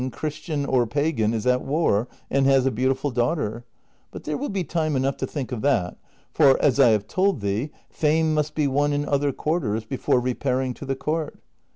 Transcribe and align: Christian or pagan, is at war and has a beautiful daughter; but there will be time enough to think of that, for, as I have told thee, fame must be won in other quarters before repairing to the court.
Christian 0.09 0.65
or 0.65 0.87
pagan, 0.87 1.31
is 1.31 1.45
at 1.45 1.61
war 1.61 2.07
and 2.31 2.47
has 2.47 2.65
a 2.65 2.71
beautiful 2.71 3.11
daughter; 3.11 3.65
but 4.09 4.23
there 4.23 4.35
will 4.35 4.49
be 4.49 4.63
time 4.63 4.95
enough 4.95 5.15
to 5.17 5.27
think 5.27 5.51
of 5.51 5.61
that, 5.61 5.95
for, 6.31 6.59
as 6.59 6.79
I 6.79 6.89
have 6.89 7.05
told 7.07 7.41
thee, 7.41 7.69
fame 7.87 8.33
must 8.33 8.55
be 8.55 8.65
won 8.65 8.93
in 8.93 9.05
other 9.07 9.31
quarters 9.31 9.85
before 9.85 10.19
repairing 10.19 10.73
to 10.73 10.85
the 10.85 10.95
court. 10.95 11.39